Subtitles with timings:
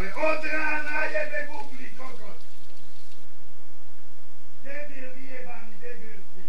[0.00, 2.40] Ale od rána jebe bubli, kokos.
[4.64, 6.44] Debil vyjebaný, debil si.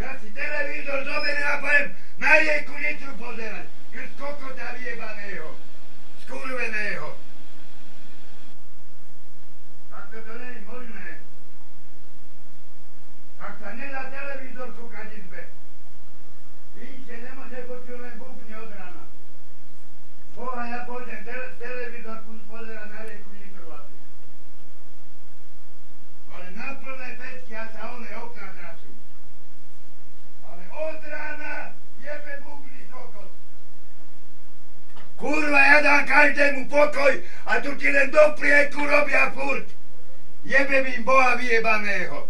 [0.00, 3.68] Ja si televízor zoberiem a poviem na rieku Nitru pozerať.
[3.92, 5.52] Krst kokota vyjebaného.
[6.24, 7.20] Skurveného.
[9.92, 11.08] Takto to nie je možné.
[13.36, 15.52] Tak sa nedá televízor kúkať izbe.
[16.80, 19.04] Vidíte, nemo, nepočujem len bubny od rána.
[20.40, 23.96] Boha, ja pôjdem tele, televízor kus pozerať na rieku Nitru asi.
[26.32, 28.88] Ale na plné pecky a sa one okná trasú.
[30.48, 33.36] Ale od rána jebe bubny kokos.
[35.30, 39.62] Kurva, ja dám každému pokoj a tu ti len do prieku robia furt.
[40.42, 42.26] Jebem im Boha vyjebaného.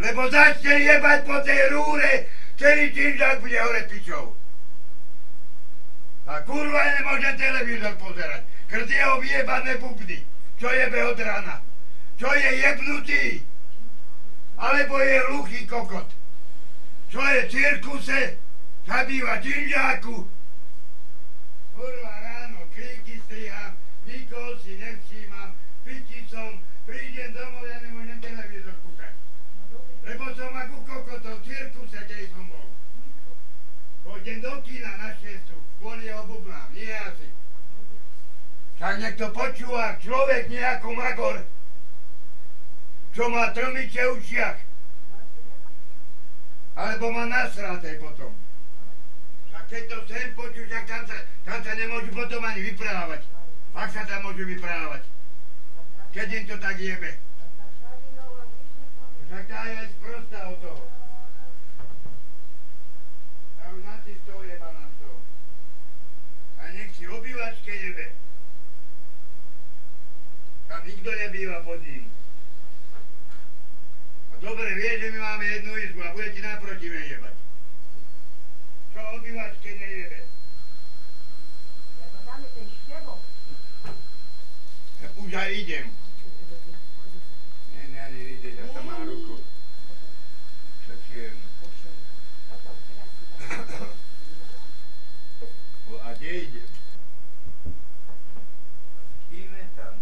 [0.00, 2.24] Lebo začne jebať po tej rúre,
[2.56, 4.32] celý činžák bude hore pičou.
[6.24, 8.40] A kurva ja nemôžem televízor pozerať.
[8.72, 10.24] Krz jeho vyjebané bubny.
[10.56, 11.60] Čo jebe od rána?
[12.16, 13.44] Čo je jebnutý?
[14.56, 16.08] Alebo je hluchý kokot?
[17.12, 18.40] Čo je cirkuse?
[18.88, 20.40] Zabýva činžáku?
[24.42, 25.54] Nikoho si nevšímam,
[25.86, 29.14] piči som, prídem domov, ja nemôžem televízor kúkať.
[30.02, 32.66] Lebo som ako kokotov cirkuse, kde som bol.
[34.02, 37.30] Pôjdem do kina na šiestu, kvôli jeho bubnám, nie asi.
[38.82, 41.36] Tak niekto počúva, človek nejako magor,
[43.14, 44.58] čo má trmiče v ušiach.
[46.74, 48.34] Alebo má nasraté potom.
[49.54, 53.31] A keď to sem počuť, tak tam sa, tam sa nemôžu potom ani vyprávať.
[53.72, 55.00] Ak sa tam môžu vyprávať.
[56.12, 57.16] Keď im to tak jebe.
[59.32, 60.84] Tak tá je sprostá od toho.
[63.56, 65.18] A už na si toho jeba z toho.
[66.60, 68.12] A nech si obývačke jebe.
[70.68, 72.12] Tam nikto nebýva pod ním.
[74.32, 77.36] A dobre vie, že my máme jednu izbu a bude ti naproti mne jebať.
[78.92, 80.31] Čo obývačke nejebe?
[85.32, 85.88] ja idem.
[87.72, 89.40] Ne, ja nevidieť, ja tam mám ruku.
[90.84, 91.28] Čo ti je?
[96.02, 96.68] A kde idem?
[99.32, 99.96] Ideme tam.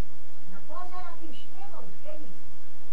[0.50, 2.30] No pozor, akým števom, kedy?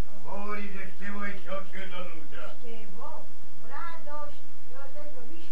[0.05, 2.45] A hovorí, že števo je šoče do ľudia.
[2.61, 3.25] Števo?
[3.65, 4.33] Radoš,
[4.69, 5.49] jo, tento myš.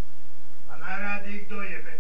[0.70, 1.95] A na rady kto jebe?